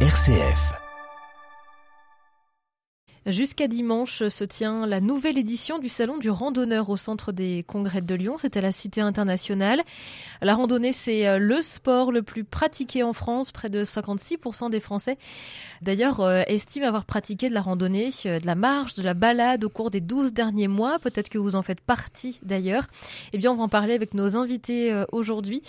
[0.00, 0.85] RCF.
[3.26, 8.00] Jusqu'à dimanche se tient la nouvelle édition du Salon du randonneur au centre des congrès
[8.00, 8.36] de Lyon.
[8.38, 9.82] C'est à la Cité internationale.
[10.42, 13.50] La randonnée, c'est euh, le sport le plus pratiqué en France.
[13.50, 15.18] Près de 56% des Français,
[15.82, 19.64] d'ailleurs, euh, estiment avoir pratiqué de la randonnée, euh, de la marche, de la balade
[19.64, 21.00] au cours des 12 derniers mois.
[21.00, 22.86] Peut-être que vous en faites partie d'ailleurs.
[23.32, 25.62] Eh bien, on va en parler avec nos invités aujourd'hui.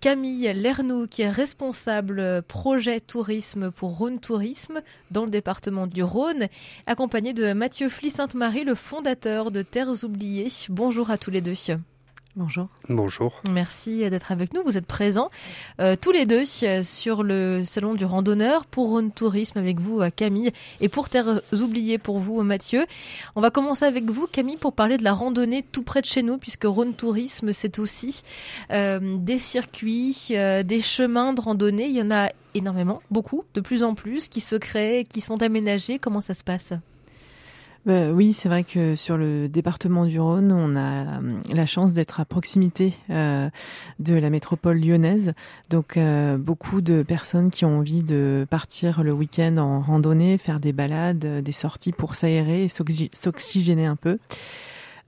[0.00, 6.46] Camille Lernoux, qui est responsable projet tourisme pour Rhône Tourisme dans le département du Rhône
[6.92, 10.48] accompagné de Mathieu Fly-Sainte-Marie, le fondateur de Terres oubliées.
[10.68, 11.54] Bonjour à tous les deux.
[12.34, 12.68] Bonjour.
[12.88, 13.42] Bonjour.
[13.50, 14.62] Merci d'être avec nous.
[14.64, 15.28] Vous êtes présents
[15.80, 20.00] euh, tous les deux euh, sur le salon du randonneur pour Rhône Tourisme avec vous,
[20.00, 20.50] euh, Camille,
[20.80, 22.86] et pour Terres oubliées pour vous, Mathieu.
[23.36, 26.22] On va commencer avec vous, Camille, pour parler de la randonnée tout près de chez
[26.22, 28.22] nous, puisque Rhône Tourisme, c'est aussi
[28.70, 31.86] des circuits, des chemins de randonnée.
[31.86, 35.42] Il y en a énormément, beaucoup, de plus en plus, qui se créent, qui sont
[35.42, 35.98] aménagés.
[35.98, 36.72] Comment ça se passe?
[37.84, 41.92] Bah, oui, c'est vrai que sur le département du Rhône, on a euh, la chance
[41.92, 43.50] d'être à proximité euh,
[43.98, 45.32] de la métropole lyonnaise.
[45.68, 50.60] Donc euh, beaucoup de personnes qui ont envie de partir le week-end en randonnée, faire
[50.60, 54.18] des balades, des sorties pour s'aérer et s'oxygéner un peu.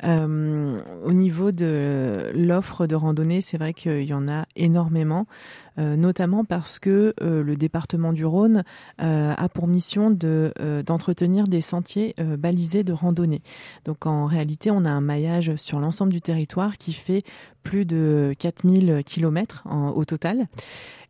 [0.02, 5.26] Euh, au niveau de l'offre de randonnée, c'est vrai qu'il y en a énormément,
[5.78, 8.64] euh, notamment parce que euh, le département du Rhône
[8.98, 10.52] a pour mission de
[10.84, 13.42] d'entretenir des sentiers balisés de randonnée.
[13.84, 17.22] Donc en réalité, on a un maillage sur l'ensemble du territoire qui fait
[17.64, 19.64] plus de 4000 kilomètres
[19.96, 20.46] au total.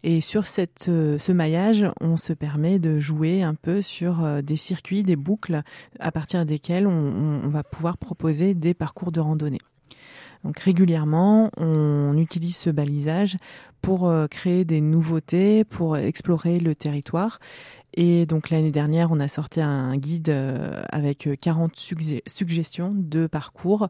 [0.06, 4.42] Et sur cette, euh, ce maillage, on se permet de jouer un peu sur euh,
[4.42, 5.62] des circuits, des boucles,
[5.98, 9.61] à partir desquels on, on va pouvoir proposer des parcours de randonnée.
[10.44, 13.39] Donc régulièrement, on utilise ce balisage
[13.80, 17.39] pour euh, créer des nouveautés, pour explorer le territoire
[17.97, 23.89] et donc l'année dernière, on a sorti un guide euh, avec 40 suggestions de parcours.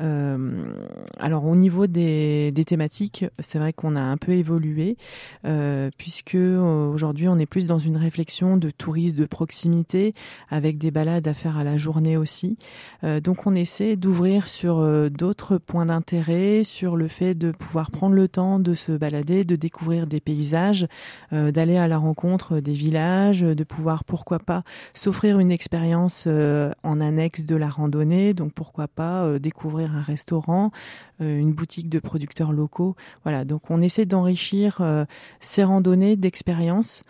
[0.00, 0.72] Euh,
[1.18, 4.96] alors au niveau des, thématiques, c'est vrai qu'on a un peu évolué
[5.44, 10.14] euh, puisque euh, aujourd'hui on est plus dans une réflexion de tourisme de proximité
[10.50, 12.56] avec des balades à faire à la journée aussi.
[13.04, 14.74] Euh, donc on essaie d'ouvrir sur
[15.10, 19.56] d'autres points d'intérêt, sur le fait de pouvoir prendre le temps de se balader, de
[19.56, 20.86] découvrir des paysages,
[21.30, 24.62] d'aller à la rencontre des villages de pouvoir, pourquoi pas,
[24.94, 28.32] s'offrir une expérience euh, en annexe de la randonnée.
[28.32, 30.70] Donc pourquoi pas euh, découvrir un restaurant,
[31.20, 32.96] euh, une boutique de producteurs locaux.
[33.24, 34.80] Voilà, donc on essaie d'enrichir
[35.40, 37.02] ces randonnées d'expériences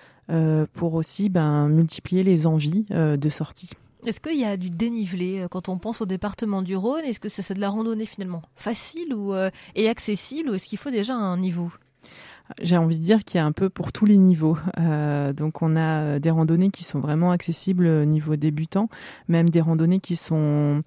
[0.73, 3.71] pour aussi ben, multiplier les envies de sortie.
[4.07, 7.05] Est-ce qu'il y a du dénivelé quand on pense au département du Rhône?
[7.05, 9.35] Est-ce que c'est de la randonnée finalement facile ou,
[9.75, 11.71] et accessible ou est-ce qu'il faut déjà un niveau?
[12.61, 14.59] J'ai envie de dire qu'il y a un peu pour tous les niveaux.
[14.79, 18.89] Euh, donc on a des randonnées qui sont vraiment accessibles au niveau débutant,
[19.29, 20.83] même des randonnées qui sont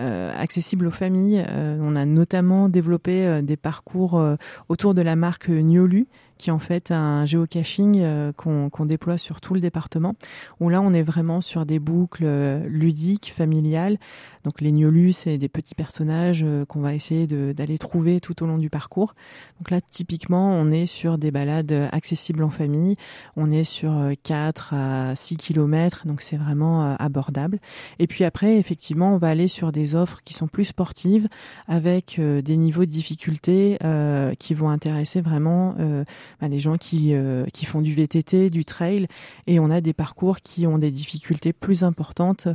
[0.00, 1.44] euh, accessibles aux familles.
[1.48, 4.36] Euh, on a notamment développé euh, des parcours euh,
[4.68, 6.08] autour de la marque Niolu,
[6.38, 10.14] qui est en fait un géocaching qu'on déploie sur tout le département,
[10.60, 12.26] où là on est vraiment sur des boucles
[12.66, 13.98] ludiques, familiales.
[14.44, 18.58] Donc les Niolu, c'est des petits personnages qu'on va essayer d'aller trouver tout au long
[18.58, 19.14] du parcours.
[19.58, 22.96] Donc là, typiquement, on est sur des balades accessibles en famille.
[23.36, 27.58] On est sur 4 à 6 kilomètres, donc c'est vraiment abordable.
[27.98, 31.28] Et puis après, effectivement, on va aller sur des offres qui sont plus sportives,
[31.68, 36.04] avec euh, des niveaux de difficulté euh, qui vont intéresser vraiment euh,
[36.40, 37.14] bah, les gens qui,
[37.52, 39.06] qui font du VTT, du trail,
[39.46, 42.48] et on a des parcours qui ont des difficultés plus importantes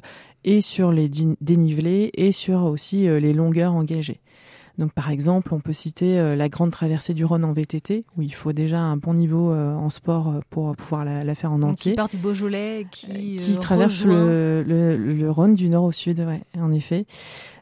[0.43, 1.09] et sur les
[1.41, 4.21] dénivelés et sur aussi les longueurs engagées.
[4.79, 8.21] Donc par exemple, on peut citer euh, la grande traversée du Rhône en VTT, où
[8.21, 11.61] il faut déjà un bon niveau euh, en sport euh, pour pouvoir la, faire en
[11.61, 11.91] entier.
[11.91, 16.21] Qui part du Beaujolais, qui, qui traverse le, le, le, Rhône du nord au sud,
[16.21, 17.05] ouais, en effet.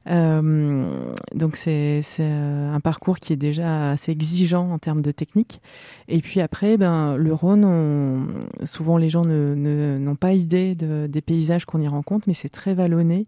[0.10, 5.60] Euh, donc c'est un parcours qui est déjà assez exigeant en termes de technique.
[6.08, 11.08] Et puis après, ben le Rhône, on, souvent les gens ne n'ont pas idée de,
[11.08, 13.26] des paysages qu'on y rencontre, mais c'est très vallonné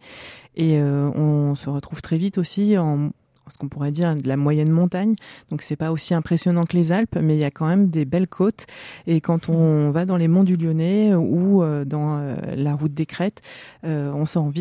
[0.59, 3.11] et euh, on se retrouve très vite aussi en
[3.51, 5.15] ce qu'on pourrait dire de la moyenne montagne.
[5.49, 8.05] Donc c'est pas aussi impressionnant que les Alpes, mais il y a quand même des
[8.05, 8.65] belles côtes.
[9.07, 12.93] Et quand on va dans les monts du Lyonnais ou euh, dans euh, la route
[12.93, 13.41] des Crêtes,
[13.85, 14.51] euh, on s'en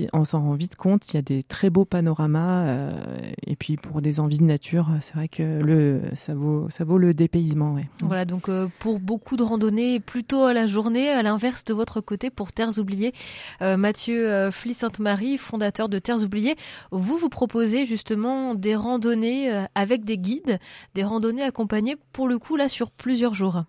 [0.41, 1.13] rend vite compte.
[1.13, 2.89] Il y a des très beaux panoramas.
[3.47, 6.99] et puis pour des envies de nature, c'est vrai que le ça vaut ça vaut
[6.99, 7.77] le dépaysement.
[8.03, 12.31] Voilà donc pour beaucoup de randonnées plutôt à la journée, à l'inverse de votre côté
[12.31, 13.13] pour Terres oubliées,
[13.61, 16.57] Mathieu Fly Sainte-Marie, fondateur de Terres oubliées,
[16.91, 20.59] vous vous proposez justement des randonnées euh, avec des guides,
[20.95, 23.65] des randonnées accompagnées pour le coup là sur plusieurs jours.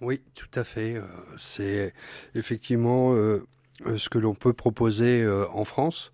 [0.00, 0.96] Oui, tout à fait.
[1.36, 1.92] C'est
[2.34, 6.10] effectivement ce que l'on peut proposer en France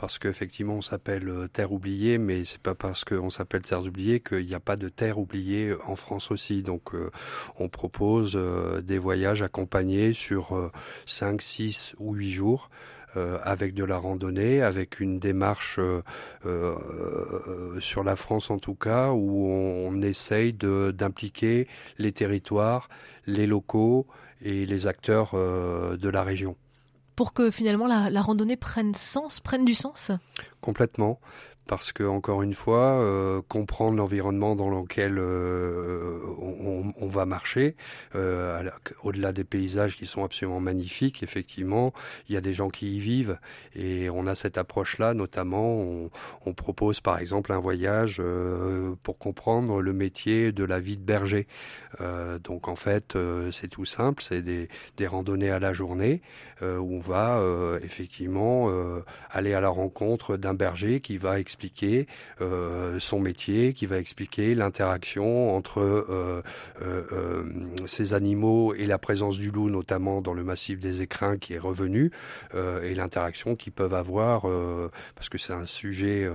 [0.00, 4.20] parce qu'effectivement on s'appelle euh, Terre oubliée, mais c'est pas parce qu'on s'appelle Terre oubliée
[4.20, 6.62] qu'il n'y a pas de terre oubliée en France aussi.
[6.62, 7.10] Donc euh,
[7.58, 10.70] on propose euh, des voyages accompagnés sur
[11.04, 12.70] 5, 6 ou 8 jours.
[13.42, 15.80] Avec de la randonnée, avec une démarche
[17.80, 21.68] sur la France en tout cas, où on, on essaye d'impliquer
[21.98, 22.88] les territoires,
[23.26, 24.06] les locaux
[24.42, 26.56] et les acteurs de la région.
[27.16, 30.10] Pour que finalement la, la, randonnée prenne sens, prenne du sens?
[30.62, 31.20] Complètement
[31.70, 37.76] parce que encore une fois, euh, comprendre l'environnement dans lequel euh, on, on, va marcher,
[38.16, 38.68] euh,
[39.04, 41.92] au-delà des paysages qui sont absolument magnifiques, effectivement,
[42.28, 43.38] il y a des gens qui y vivent
[43.76, 46.10] et on a cette approche-là, notamment, on,
[46.44, 51.04] on, propose par exemple un voyage euh, pour comprendre le métier de la vie de
[51.04, 51.46] berger.
[52.00, 53.16] Euh, donc en fait,
[53.52, 56.20] c'est tout simple, c'est des, des, randonnées à la journée
[56.62, 57.42] où on va
[57.82, 58.70] effectivement
[59.30, 62.06] aller à la rencontre d'un berger qui va expliquer
[62.40, 66.42] euh, son métier, qui va expliquer l'interaction entre euh,
[66.82, 67.44] euh,
[67.86, 71.58] ces animaux et la présence du loup, notamment dans le massif des écrins qui est
[71.58, 72.10] revenu,
[72.82, 74.46] et l'interaction qu'ils peuvent avoir,
[75.14, 76.28] parce que c'est un sujet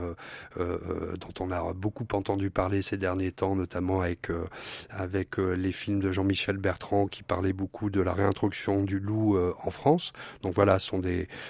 [0.57, 4.29] dont on a beaucoup entendu parler ces derniers temps, notamment avec
[4.89, 9.69] avec les films de Jean-Michel Bertrand qui parlaient beaucoup de la réintroduction du loup en
[9.69, 10.13] France.
[10.41, 10.87] Donc voilà, ce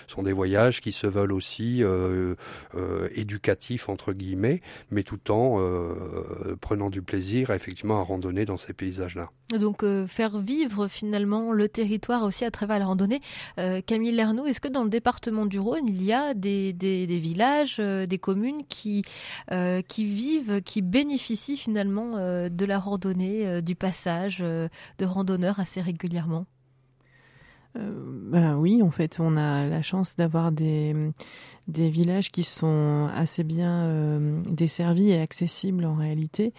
[0.08, 1.84] sont des voyages qui se veulent aussi
[3.16, 8.74] éducatifs entre guillemets, mais tout en euh, prenant du plaisir effectivement à randonner dans ces
[8.74, 9.30] paysages-là.
[9.58, 13.22] Donc euh, faire vivre finalement le territoire aussi à travers la randonnée.
[13.60, 16.74] Euh, Camille Lernoux, est-ce que dans le département du Rhône, il y a des
[17.10, 19.04] villages, des communes qui,
[19.88, 22.16] qui vivent, qui bénéficient finalement
[22.50, 26.46] de la randonnée, du passage de randonneurs assez régulièrement?
[27.76, 30.96] Ben oui, en fait, on a la chance d'avoir des,
[31.68, 36.54] des villages qui sont assez bien euh, desservis et accessibles en réalité.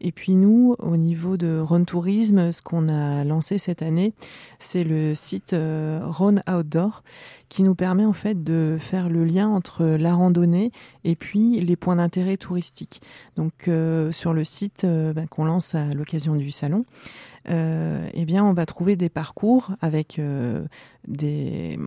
[0.00, 4.12] Et puis nous, au niveau de Rhône Tourisme, ce qu'on a lancé cette année,
[4.58, 7.02] c'est le site euh, Rhône Outdoor
[7.48, 10.70] qui nous permet en fait de faire le lien entre la randonnée
[11.04, 13.02] et puis les points d'intérêt touristiques.
[13.36, 16.84] Donc euh, sur le site ben, qu'on lance à l'occasion du salon,
[17.46, 20.20] eh bien on va trouver des parcours avec
[21.06, 21.78] des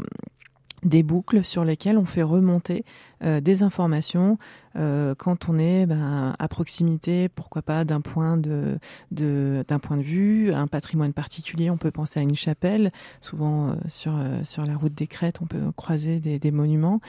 [0.83, 2.85] des boucles sur lesquelles on fait remonter
[3.23, 4.37] euh, des informations
[4.77, 8.77] euh, quand on est ben, à proximité, pourquoi pas d'un point de
[9.11, 11.69] d'un point de vue, un patrimoine particulier.
[11.69, 12.91] On peut penser à une chapelle.
[13.21, 14.13] Souvent euh, sur
[14.43, 16.99] sur la route des crêtes, on peut croiser des, des monuments,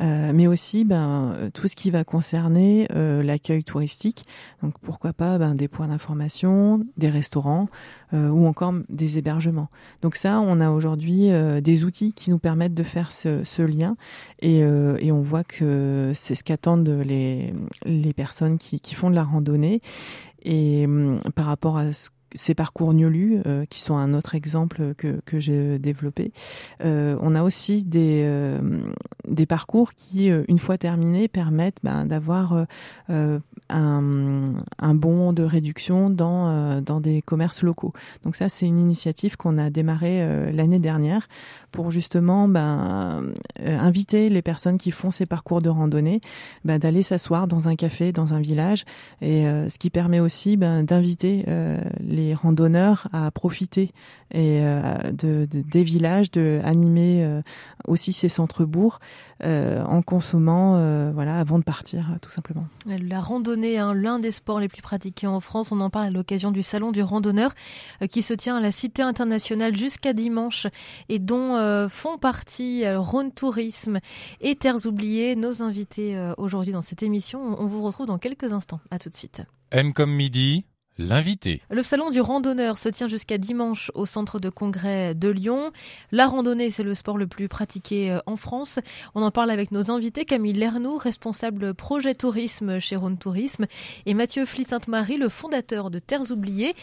[0.00, 4.24] mais aussi ben tout ce qui va concerner l'accueil touristique.
[4.62, 7.68] Donc pourquoi pas ben, des points d'information, des restaurants
[8.12, 9.68] ou encore des hébergements.
[10.02, 11.30] Donc ça, on a aujourd'hui
[11.62, 13.96] des outils qui nous permettent de faire ce, ce lien
[14.40, 17.52] et, et on voit que c'est ce qu'attendent les,
[17.84, 19.80] les personnes qui, qui font de la randonnée.
[20.42, 24.94] Et hum, par rapport à ce ces parcours Niolu, euh, qui sont un autre exemple
[24.96, 26.32] que, que j'ai développé.
[26.84, 28.80] Euh, on a aussi des, euh,
[29.26, 32.66] des parcours qui, euh, une fois terminés, permettent ben, d'avoir
[33.08, 33.40] un,
[34.78, 37.92] un bon de réduction dans, dans des commerces locaux.
[38.24, 41.28] Donc ça, c'est une initiative qu'on a démarrée l'année dernière
[41.70, 43.32] pour justement ben,
[43.64, 46.20] inviter les personnes qui font ces parcours de randonnée
[46.64, 48.84] ben, d'aller s'asseoir dans un café, dans un village,
[49.20, 51.44] et ce qui permet aussi ben, d'inviter
[52.00, 53.92] les randonneurs à profiter
[54.32, 57.40] et euh, de, des villages, de animer euh,
[57.86, 58.98] aussi ces centres-bourgs
[59.44, 62.66] euh, en consommant, voilà, avant de partir, tout simplement.
[62.86, 65.72] La randonnée, hein, l'un des sports les plus pratiqués en France.
[65.72, 67.52] On en parle à l'occasion du salon du randonneur
[68.10, 70.66] qui se tient à la Cité internationale jusqu'à dimanche
[71.08, 73.98] et dont font partie Rhône Tourisme
[74.40, 75.36] et Terres oubliées.
[75.36, 77.40] Nos invités aujourd'hui dans cette émission.
[77.58, 78.80] On vous retrouve dans quelques instants.
[78.90, 79.42] À tout de suite.
[79.70, 80.64] M comme midi.
[81.00, 81.62] L'invité.
[81.70, 85.70] Le salon du randonneur se tient jusqu'à dimanche au centre de congrès de Lyon.
[86.10, 88.80] La randonnée, c'est le sport le plus pratiqué euh, en France.
[89.14, 93.66] On en parle avec nos invités, Camille Lernoux, responsable projet tourisme chez Rhône Tourisme,
[94.06, 96.74] et Mathieu Fli-Sainte-Marie, le fondateur de Terres Oubliées.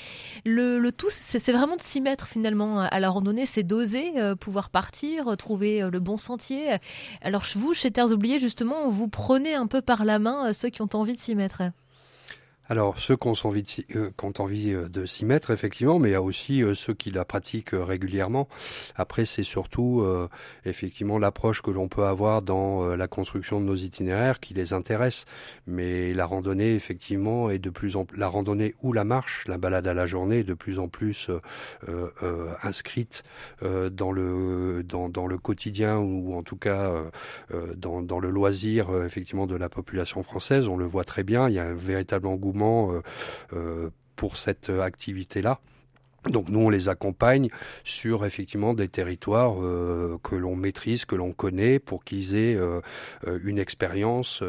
[0.45, 4.33] Le, le tout, c'est vraiment de s'y mettre finalement à la randonnée, c'est d'oser euh,
[4.33, 6.77] pouvoir partir, trouver euh, le bon sentier.
[7.21, 10.81] Alors vous, chez Terres Oubliées, justement, vous prenez un peu par la main ceux qui
[10.81, 11.63] ont envie de s'y mettre.
[12.67, 16.15] Alors ceux qui ont envie de, euh, euh, de s'y mettre effectivement, mais il y
[16.15, 18.47] a aussi euh, ceux qui la pratiquent régulièrement.
[18.95, 20.05] Après c'est surtout
[20.65, 25.25] effectivement l'approche que l'on peut avoir dans la construction de nos itinéraires qui les intéresse.
[25.67, 29.87] Mais la randonnée effectivement est de plus en la randonnée ou la marche, la balade
[29.87, 31.29] à la journée est de plus en plus
[32.63, 33.23] inscrite
[33.61, 36.93] dans le dans, dans le quotidien ou en tout cas
[37.75, 40.67] dans, dans le loisir effectivement de la population française.
[40.67, 41.49] On le voit très bien.
[41.49, 43.01] Il y a un véritable engouement euh,
[43.53, 45.59] euh, pour cette activité-là.
[46.29, 47.49] Donc nous on les accompagne
[47.83, 52.81] sur effectivement des territoires euh, que l'on maîtrise, que l'on connaît, pour qu'ils aient euh,
[53.27, 54.41] euh, une expérience.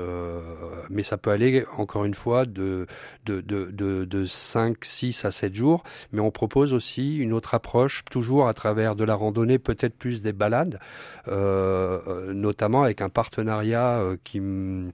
[0.91, 2.87] mais ça peut aller encore une fois de
[3.25, 5.83] de, de, de, de 5, 6 à 7 jours.
[6.13, 10.23] Mais on propose aussi une autre approche, toujours à travers de la randonnée, peut-être plus
[10.23, 10.79] des balades,
[11.27, 14.41] notamment avec un partenariat qui,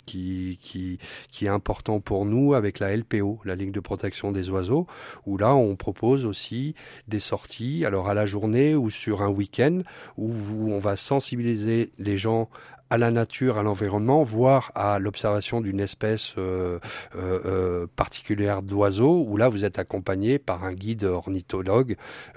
[0.06, 0.98] qui, qui,
[1.30, 4.86] qui est important pour nous avec la LPO, la Ligue de protection des oiseaux,
[5.26, 6.71] où là on propose aussi
[7.08, 9.82] des sorties, alors à la journée ou sur un week-end,
[10.16, 10.32] où,
[10.72, 12.48] on va sensibiliser les gens
[12.92, 16.78] à la nature, à l'environnement, voire à l'observation d'une espèce euh,
[17.16, 21.96] euh, euh, particulière d'oiseau, où là vous êtes accompagné par un guide ornithologue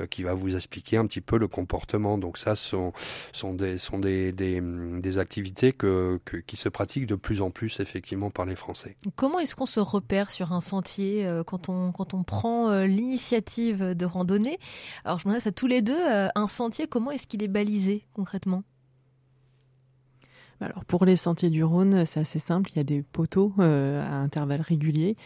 [0.10, 2.18] qui va vous expliquer un petit peu le comportement.
[2.18, 2.94] Donc ça sont,
[3.34, 7.82] sont, des, sont des, des, des activités que, qui se pratiquent de plus en plus
[7.82, 8.96] effectivement par les Français.
[9.18, 14.06] Comment est-ce qu'on se repère sur un sentier quand on, quand on prend l'initiative de
[14.06, 14.58] randonnée?
[15.04, 16.00] Alors je me à tous les deux,
[16.34, 18.64] un sentier, comment est-ce qu'il est balisé concrètement?
[20.62, 22.72] Alors pour les sentiers du Rhône, c'est assez simple.
[22.74, 25.18] Il y a des poteaux euh, à intervalles réguliers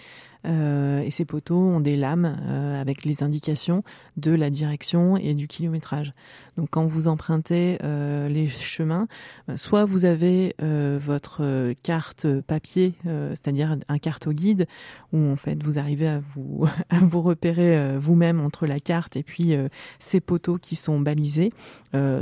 [0.45, 3.83] euh, et ces poteaux ont des lames euh, avec les indications
[4.17, 6.13] de la direction et du kilométrage.
[6.57, 9.07] Donc quand vous empruntez euh, les chemins,
[9.55, 14.67] soit vous avez votre carte papier, c'est-à-dire un carte guide,
[15.13, 19.23] où en fait vous arrivez à vous à vous repérer vous-même entre la carte et
[19.23, 19.55] puis
[19.99, 21.51] ces poteaux qui sont balisés.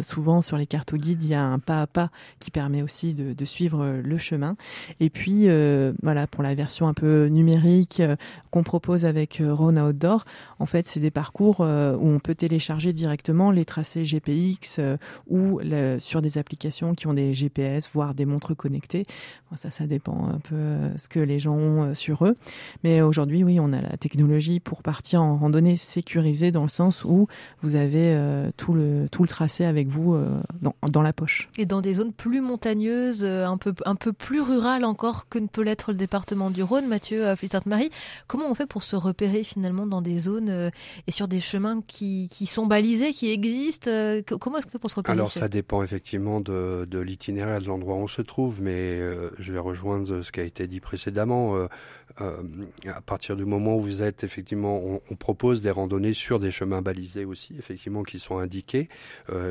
[0.06, 2.10] souvent sur les cartes guides, il y a un pas à pas
[2.40, 4.56] qui permet aussi de, de suivre le chemin.
[5.00, 5.48] Et puis
[6.02, 8.16] voilà pour la version un peu numérique euh,
[8.52, 10.26] qu'on propose avec euh, Rhône Outdoor,
[10.60, 14.80] en fait, c'est des parcours euh, où on peut télécharger directement les tracés GPX
[15.28, 15.60] ou
[16.00, 19.06] sur des applications qui ont des GPS, voire des montres connectées.
[19.56, 22.36] ça, ça dépend un peu ce que les gens ont sur eux.
[22.84, 27.04] Mais aujourd'hui, oui, on a la technologie pour partir en randonnée sécurisée dans le sens
[27.04, 27.28] où
[27.62, 28.18] vous avez
[28.58, 30.18] tout le tout le tracé avec vous
[30.62, 31.50] dans, la poche.
[31.58, 35.48] Et dans des zones plus montagneuses, un peu un peu plus rurales encore que ne
[35.48, 37.90] peut l'être le département du Rhône, Mathieu Flissart-Marie,
[38.28, 40.70] Comment on fait pour se repérer finalement dans des zones euh,
[41.08, 44.80] et sur des chemins qui, qui sont balisés, qui existent euh, Comment est-ce qu'on fait
[44.80, 48.22] pour se repérer Alors ça dépend effectivement de, de l'itinéraire, de l'endroit où on se
[48.22, 51.68] trouve, mais euh, je vais rejoindre ce qui a été dit précédemment.
[52.20, 56.52] à partir du moment où vous êtes effectivement, on, on, propose des randonnées sur des
[56.52, 58.90] chemins balisés aussi, effectivement, qui sont indiqués.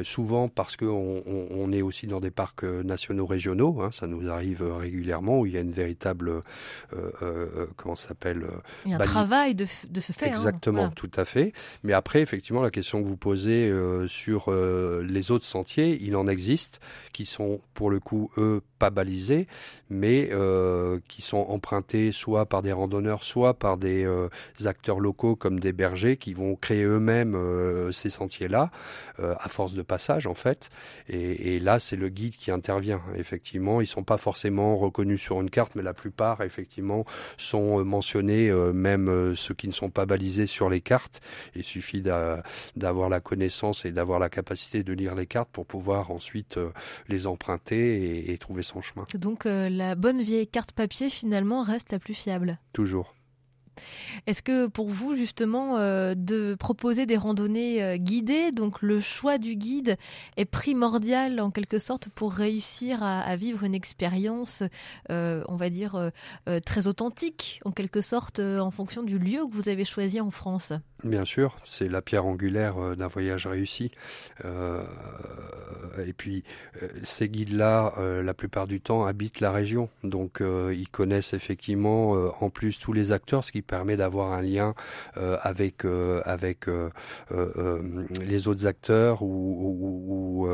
[0.02, 4.28] souvent parce qu'on on, on, est aussi dans des parcs nationaux régionaux, hein, ça nous
[4.28, 6.42] arrive régulièrement où il y a une véritable,
[7.76, 10.30] comment s'appelle euh, Il y a un travail de, de ce fait.
[10.30, 11.52] Hein, Exactement, tout à fait.
[11.82, 16.16] Mais après, effectivement, la question que vous posez euh, sur euh, les autres sentiers, il
[16.16, 16.80] en existe
[17.12, 19.46] qui sont pour le coup, eux, pas balisés,
[19.90, 20.30] mais
[21.08, 24.06] qui sont empruntés soit par des randonneurs, soit par des
[24.64, 27.36] acteurs locaux comme des bergers qui vont créer eux-mêmes
[27.92, 28.70] ces sentiers-là,
[29.18, 30.70] à force de passage en fait.
[31.08, 33.00] Et, et là, c'est le guide qui intervient.
[33.16, 37.04] Effectivement, ils sont pas forcément reconnus sur une carte, mais la plupart, effectivement,
[37.36, 41.20] sont mentionnés euh, même euh, ceux qui ne sont pas balisés sur les cartes.
[41.54, 42.02] Il suffit
[42.76, 46.70] d'avoir la connaissance et d'avoir la capacité de lire les cartes pour pouvoir ensuite euh,
[47.08, 49.04] les emprunter et trouver son chemin.
[49.14, 52.58] Donc la bonne vieille carte papier finalement reste la plus fiable.
[52.72, 53.15] Toujours.
[54.26, 59.38] Est-ce que pour vous, justement, euh, de proposer des randonnées euh, guidées, donc le choix
[59.38, 59.96] du guide
[60.36, 64.62] est primordial en quelque sorte pour réussir à, vivre une expérience,
[65.10, 66.10] euh, on va dire,
[66.64, 70.72] très authentique, en quelque sorte, en fonction du lieu que vous avez choisi en France?
[71.04, 73.90] Bien sûr, c'est la pierre angulaire d'un voyage réussi.
[74.44, 76.44] et puis,
[77.02, 79.88] ces guides-là, la plupart du temps, habitent la région.
[80.04, 84.74] Donc, ils connaissent effectivement, en plus, tous les acteurs, ce qui permet d'avoir un lien
[85.16, 86.90] euh, avec euh, avec euh,
[88.24, 90.48] les autres acteurs ou,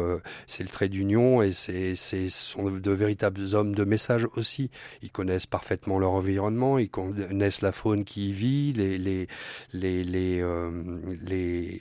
[0.46, 1.94] c'est le trait d'union et c'est
[2.30, 4.70] sont de véritables hommes de message aussi.
[5.02, 9.26] Ils connaissent parfaitement leur environnement, ils connaissent la faune qui y vit, les les
[9.72, 10.42] les les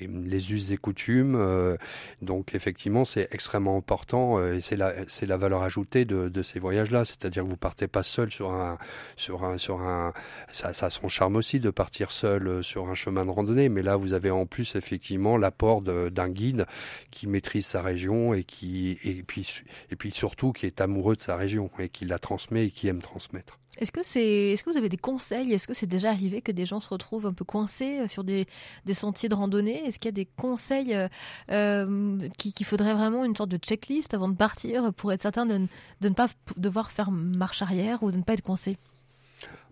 [0.09, 1.77] les, us et coutumes.
[2.21, 6.59] donc effectivement, c'est extrêmement important et c'est la c'est la valeur ajoutée de, de ces
[6.59, 7.05] voyages-là.
[7.05, 8.77] C'est-à-dire que vous partez pas seul sur un
[9.15, 10.13] sur un sur un
[10.51, 13.95] ça, ça son charme aussi de partir seul sur un chemin de randonnée, mais là
[13.95, 16.65] vous avez en plus effectivement l'apport d'un guide
[17.11, 19.47] qui maîtrise sa région et qui et puis
[19.91, 22.87] et puis surtout qui est amoureux de sa région et qui la transmet et qui
[22.87, 23.59] aime transmettre.
[23.77, 25.53] Est-ce que c'est, est-ce que vous avez des conseils?
[25.53, 28.23] Est-ce que c'est déjà arrivé que des gens se retrouvent un peu coincés euh, sur
[28.23, 28.47] des,
[28.85, 29.85] des sentiers de randonnée?
[29.85, 31.07] Est-ce qu'il y a des conseils euh,
[31.51, 35.67] euh qu'il faudrait vraiment une sorte de checklist avant de partir pour être certain de
[36.01, 38.77] ne pas devoir faire marche arrière ou de ne pas être coincé?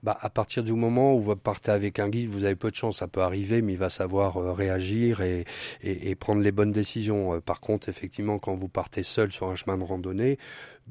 [0.03, 2.75] Bah, à partir du moment où vous partez avec un guide, vous avez peu de
[2.75, 2.97] chance.
[2.97, 5.45] Ça peut arriver, mais il va savoir euh, réagir et,
[5.83, 7.35] et, prendre les bonnes décisions.
[7.35, 10.38] Euh, par contre, effectivement, quand vous partez seul sur un chemin de randonnée,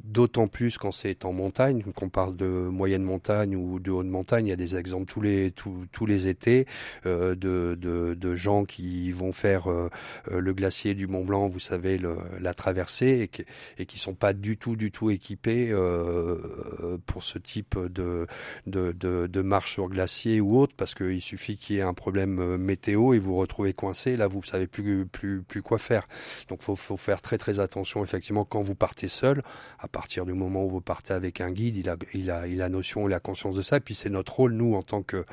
[0.05, 4.47] d'autant plus quand c'est en montagne, qu'on parle de moyenne montagne ou de haute montagne,
[4.47, 6.67] il y a des exemples tous les tous, tous les étés
[7.07, 9.89] euh, de, de, de, gens qui vont faire euh,
[10.31, 11.99] le glacier du Mont Blanc, vous savez,
[12.41, 13.45] la traversée, et qui,
[13.79, 18.27] et qui sont pas du tout du tout équipés euh, pour ce type de,
[18.67, 22.39] de de, marche sur glacier ou autre, parce qu'il suffit qu'il y ait un problème
[22.41, 24.17] euh, météo et vous retrouvez coincé.
[24.17, 26.07] Là, vous savez plus plus plus quoi faire.
[26.49, 29.43] Donc, faut faut faire très très attention effectivement quand vous partez seul.
[29.89, 32.69] Partir du moment où vous partez avec un guide, il a il a il a
[32.69, 33.79] notion, il a conscience de ça.
[33.79, 35.25] Et puis c'est notre rôle nous en tant que euh,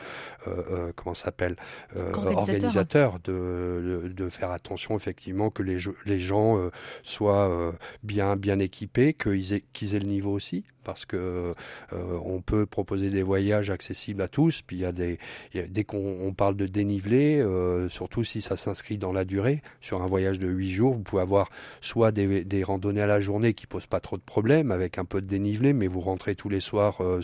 [0.47, 1.55] euh, comment s'appelle
[1.97, 6.71] euh, organisateur, de, de, de faire attention effectivement que les les gens euh,
[7.03, 7.71] soient euh,
[8.03, 11.53] bien bien équipés, qu'ils aient qu'ils aient le niveau aussi parce que
[11.91, 14.61] euh, on peut proposer des voyages accessibles à tous.
[14.61, 15.19] Puis il y a des,
[15.53, 19.61] y a, dès qu'on parle de dénivelé, euh, surtout si ça s'inscrit dans la durée,
[19.81, 21.49] sur un voyage de huit jours, vous pouvez avoir
[21.81, 25.05] soit des, des, randonnées à la journée qui posent pas trop de problèmes avec un
[25.05, 27.21] peu de dénivelé, mais vous rentrez tous les soirs euh,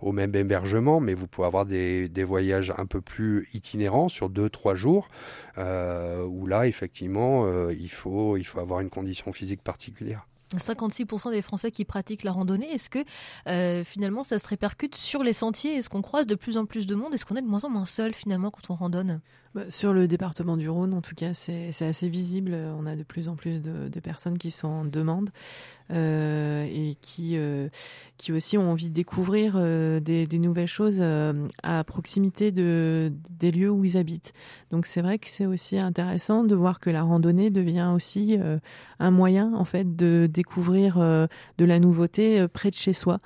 [0.00, 4.30] au même hébergement, mais vous pouvez avoir des, des voyages un peu plus itinérants sur
[4.30, 5.08] deux trois jours,
[5.58, 10.26] euh, où là effectivement euh, il faut il faut avoir une condition physique particulière.
[10.58, 12.72] 56% des Français qui pratiquent la randonnée.
[12.72, 13.04] Est-ce que
[13.48, 15.76] euh, finalement ça se répercute sur les sentiers?
[15.76, 17.14] Est-ce qu'on croise de plus en plus de monde?
[17.14, 19.20] Est-ce qu'on est de moins en moins seul finalement quand on randonne?
[19.68, 22.56] Sur le département du Rhône, en tout cas, c'est assez visible.
[22.78, 25.30] On a de plus en plus de, de personnes qui sont en demande
[25.92, 27.68] euh, et qui, euh,
[28.18, 33.12] qui aussi ont envie de découvrir euh, des, des, nouvelles choses euh, à proximité de,
[33.30, 34.32] des lieux où ils habitent.
[34.70, 38.58] Donc c'est vrai que c'est aussi intéressant de voir que la randonnée devient aussi euh,
[39.00, 43.18] un moyen en fait de découvrir de la nouveauté près de chez soi.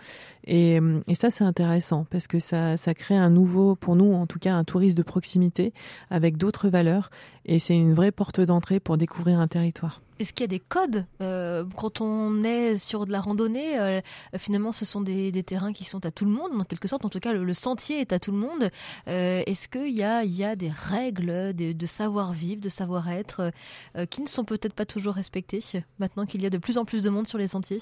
[0.44, 4.26] Et, et ça c'est intéressant parce que ça, ça crée un nouveau, pour nous en
[4.26, 5.72] tout cas, un tourisme de proximité
[6.16, 7.10] avec d'autres valeurs
[7.44, 10.00] et c'est une vraie porte d'entrée pour découvrir un territoire.
[10.18, 14.00] Est-ce qu'il y a des codes euh, quand on est sur de la randonnée euh,
[14.38, 17.04] Finalement, ce sont des, des, terrains qui sont à tout le monde, en quelque sorte.
[17.04, 18.70] En tout cas, le, sentier est à tout le monde.
[19.08, 23.52] Euh, Est-ce qu'il y a, y a des règles de, de savoir-vivre, de savoir-être,
[24.10, 25.60] qui ne sont peut-être pas toujours respectées
[25.98, 27.80] maintenant qu'il y a de plus en plus de monde sur les sentiers?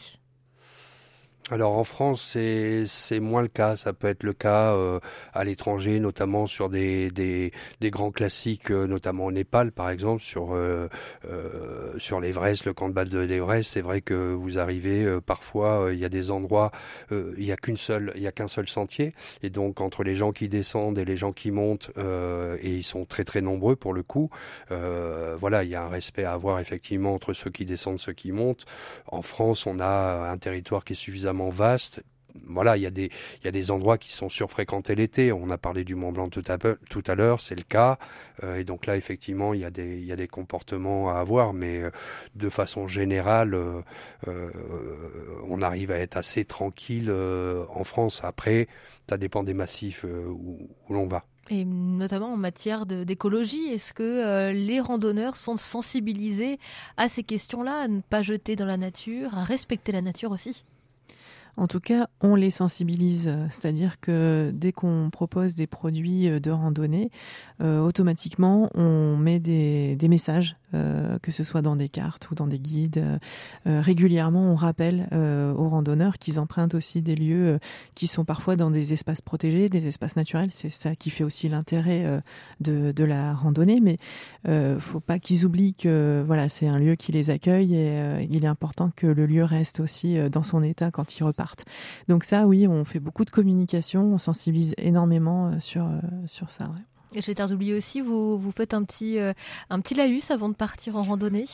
[1.50, 2.38] Alors en France,
[2.86, 3.76] c'est moins le cas.
[3.76, 4.98] Ça peut être le cas euh,
[5.34, 10.22] à l'étranger, notamment sur des, des, des grands classiques, euh, notamment au Népal, par exemple,
[10.22, 10.88] sur euh,
[11.28, 13.70] euh sur l'Everest, le camp de base de l'Everest.
[13.74, 16.70] C'est vrai que vous arrivez euh, parfois, il y a des endroits,
[17.10, 20.14] il y a qu'une seule, il y a qu'un seul sentier, et donc entre les
[20.14, 23.92] gens qui descendent et les gens qui montent, et ils sont très très nombreux pour
[23.92, 24.30] le coup.
[24.70, 28.32] voilà, il y a un respect à avoir effectivement entre ceux qui descendent, ceux qui
[28.32, 28.64] montent.
[29.06, 32.02] En France, on a un territoire qui est suffisamment vaste.
[32.46, 33.10] Voilà, il y a des
[33.44, 35.32] y a des endroits qui sont surfréquentés l'été.
[35.32, 37.98] On a parlé du Mont Blanc tout à tout à l'heure, c'est le cas.
[38.42, 41.52] Euh, et donc là, effectivement, il y a des y a des comportements à avoir,
[41.52, 41.90] mais euh,
[42.34, 44.50] de façon générale, euh,
[45.48, 48.22] on arrive à être assez tranquille en France.
[48.24, 48.66] Après,
[49.08, 51.24] ça dépend des massifs où, l'on va.
[51.50, 56.58] Et notamment en matière d'écologie, est-ce que les randonneurs sont sensibilisés
[56.96, 60.64] à ces questions-là, à ne pas jeter dans la nature, à respecter la nature aussi?
[61.56, 67.10] En tout cas, on les sensibilise, c'est-à-dire que dès qu'on propose des produits de randonnée,
[67.62, 72.46] euh, automatiquement, on met des messages, euh, que ce soit dans des cartes ou dans
[72.46, 73.02] des guides.
[73.66, 77.58] Euh, régulièrement, on rappelle euh, aux randonneurs qu'ils empruntent aussi des lieux euh,
[77.94, 80.50] qui sont parfois dans des espaces protégés, des espaces naturels.
[80.52, 82.20] C'est ça qui fait aussi l'intérêt euh,
[82.60, 83.98] de, de, la randonnée, mais
[84.48, 88.44] euh, faut pas qu'ils oublient que voilà, c'est un lieu qui les accueille et il
[88.44, 91.64] est important que le lieu reste aussi dans son état quand ils repartent partent.
[92.08, 95.88] Donc ça, oui, on fait beaucoup de communication, on sensibilise énormément sur,
[96.26, 96.66] sur ça.
[96.66, 96.93] Ouais.
[97.16, 99.32] Et je vais oublier aussi, vous, vous faites un petit, euh,
[99.70, 101.46] un petit laïus avant de partir en randonnée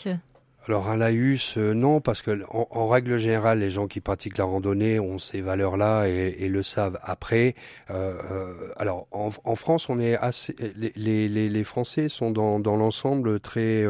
[0.67, 4.37] alors un laïus, euh, non, parce que en, en, règle générale, les gens qui pratiquent
[4.37, 6.99] la randonnée ont ces valeurs-là et, et, le savent.
[7.03, 7.55] Après,
[7.91, 12.61] euh, euh, alors en, en, France, on est assez, les, les, les Français sont dans,
[12.61, 13.85] dans l'ensemble très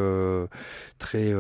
[0.99, 1.35] très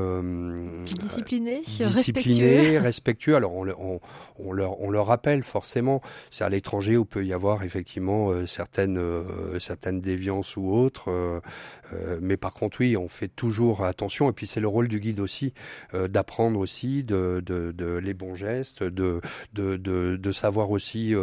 [0.84, 3.36] discipliné, discipliné, respectueux.
[3.36, 4.00] Alors on, on,
[4.38, 9.00] on, leur on leur rappelle forcément, c'est à l'étranger où peut y avoir effectivement certaines
[9.60, 11.40] certaines déviances ou autres,
[12.20, 14.28] mais par contre oui, on fait toujours attention.
[14.28, 15.52] Et puis c'est le rôle du guide aussi
[15.92, 19.20] d'apprendre aussi de, les bons gestes, de
[19.52, 21.14] de, savoir aussi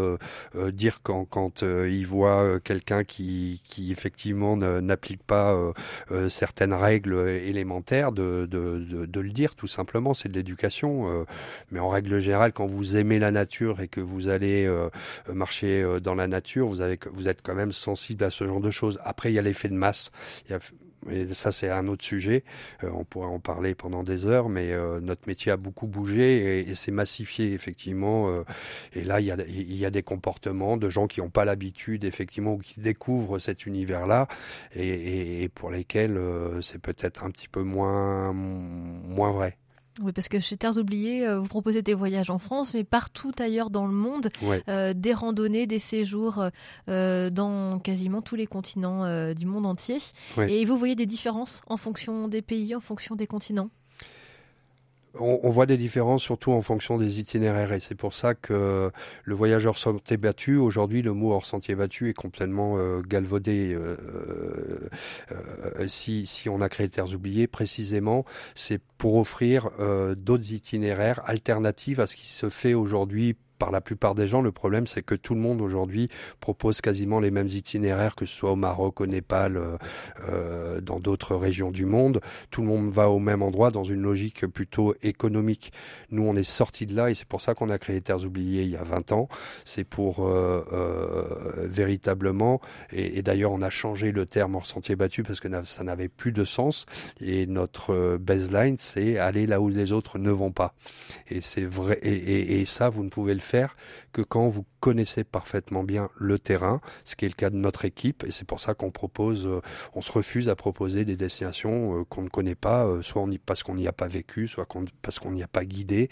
[0.74, 5.74] dire quand quand il voit quelqu'un qui qui effectivement n'applique pas euh,
[6.12, 11.12] euh, certaines règles élémentaires, de, le dire tout simplement, c'est de l'éducation.
[11.12, 11.26] Euh,
[11.72, 14.68] mais en règle générale, quand vous aimez la nature et que vous allez
[15.32, 18.72] marcher dans la nature, vous, avez, vous êtes quand même sensible à ce genre de
[18.72, 19.00] choses.
[19.04, 20.12] Après, il y a l'effet de masse.
[21.10, 22.44] Et ça c'est un autre sujet,
[22.84, 26.60] euh, on pourrait en parler pendant des heures, mais euh, notre métier a beaucoup bougé
[26.60, 28.30] et, et c'est massifié effectivement.
[28.30, 28.44] Euh,
[28.94, 32.04] et là, il y, a, y a des comportements de gens qui n'ont pas l'habitude
[32.04, 34.28] effectivement ou qui découvrent cet univers-là
[34.76, 36.20] et, et, pour lesquels
[36.62, 39.58] c'est peut-être un petit peu moins moins vrai.
[40.02, 43.32] Oui, parce que chez Terres Oubliées, euh, vous proposez des voyages en France, mais partout
[43.40, 44.30] ailleurs dans le monde,
[44.68, 46.44] euh, des randonnées, des séjours
[46.90, 49.98] euh, dans quasiment tous les continents du monde entier.
[50.38, 53.70] Et vous voyez des différences en fonction des pays, en fonction des continents?
[55.20, 58.92] On, voit des différences surtout en fonction des itinéraires et c'est pour ça que
[59.24, 63.74] le voyageur hors sentier battu, aujourd'hui le mot hors sentier battu est complètement euh, galvaudé.
[63.74, 63.98] Euh,
[65.32, 65.38] euh,
[65.88, 69.70] si, si on a créé Terres oubliées, précisément, c'est pour offrir
[70.16, 74.52] d'autres itinéraires alternatifs à ce qui se fait aujourd'hui par la plupart des gens, le
[74.52, 78.52] problème, c'est que tout le monde aujourd'hui propose quasiment les mêmes itinéraires, que ce soit
[78.52, 79.78] au Maroc, au Népal, euh,
[80.30, 82.22] euh, dans d'autres régions du monde.
[82.52, 85.72] Tout le monde va au même endroit dans une logique plutôt économique.
[86.12, 88.64] Nous, on est sorti de là et c'est pour ça qu'on a créé Terres oubliées
[88.64, 89.28] il y a 20 ans.
[89.66, 95.40] C'est pour euh, véritablement, et, d'ailleurs, on a changé le terme hors sentier battu parce
[95.40, 96.86] que ça n'avait plus de sens.
[97.22, 100.74] Et notre baseline, c'est aller là où les autres ne vont pas.
[101.30, 102.00] Et c'est vrai.
[102.02, 103.40] Et, et ça, vous ne pouvez le
[104.14, 107.86] que quand vous connaissez parfaitement bien le terrain, ce qui est le cas de notre
[107.86, 109.62] équipe, et c'est pour ça qu'on propose, euh,
[109.94, 113.64] on se refuse à proposer des destinations euh, qu'on ne connaît pas, euh, soit parce
[113.64, 114.68] qu'on n'y a pas vécu, soit
[115.02, 116.10] parce qu'on n'y a pas guidé.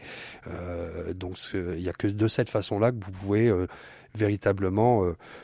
[1.15, 3.53] donc il n'y a que de cette façon-là que vous pouvez
[4.13, 5.03] véritablement